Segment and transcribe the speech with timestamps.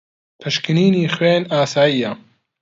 [0.41, 2.11] پشکنینی خوێن ئاسایییە.